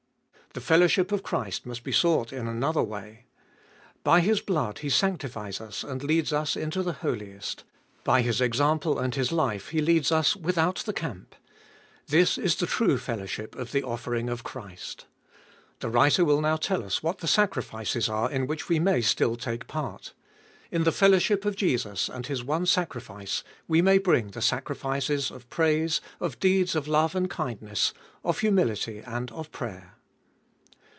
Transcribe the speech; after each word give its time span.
The 0.53 0.59
fellowship 0.59 1.13
of 1.13 1.23
Christ 1.23 1.65
must 1.65 1.81
be 1.81 1.93
sought 1.93 2.33
in 2.33 2.45
another 2.45 2.83
way. 2.83 3.23
By 4.03 4.19
His 4.19 4.41
blood 4.41 4.79
He 4.79 4.89
sanctifies 4.89 5.61
us 5.61 5.81
and 5.81 6.03
leads 6.03 6.33
us 6.33 6.57
into 6.57 6.83
the 6.83 6.91
Holiest; 6.91 7.63
by 8.03 8.21
His 8.21 8.41
example 8.41 8.99
and 8.99 9.15
His 9.15 9.31
life 9.31 9.69
He 9.69 9.79
leads 9.79 10.11
us 10.11 10.35
without 10.35 10.79
the 10.79 10.91
camp. 10.91 11.35
This 12.07 12.37
is 12.37 12.57
the 12.57 12.65
true 12.65 12.97
fellowship 12.97 13.55
of 13.55 13.71
the 13.71 13.81
offering 13.83 14.27
of 14.27 14.43
Christ. 14.43 15.05
The 15.79 15.87
writer 15.87 16.25
will 16.25 16.41
now 16.41 16.57
tell 16.57 16.83
us 16.83 17.01
what 17.01 17.19
the 17.19 17.29
sacrifices 17.29 18.09
are 18.09 18.29
in 18.29 18.45
which 18.45 18.67
we 18.67 18.77
may 18.77 18.99
still 18.99 19.37
take 19.37 19.67
part. 19.67 20.11
In 20.69 20.83
the 20.83 20.91
fellowship 20.91 21.45
of 21.45 21.55
Jesus 21.55 22.09
and 22.09 22.27
His 22.27 22.43
one 22.43 22.65
sacrifice, 22.65 23.45
we 23.69 23.81
may 23.81 23.99
bring 23.99 24.31
the 24.31 24.41
sacrifices 24.41 25.31
of 25.31 25.49
praise, 25.49 26.01
of 26.19 26.41
deeds 26.41 26.75
of 26.75 26.89
love 26.89 27.15
and 27.15 27.29
kindness, 27.29 27.93
of 28.25 28.39
humility 28.39 28.97
and 28.99 29.31
of 29.31 29.49
prayer. 29.53 29.93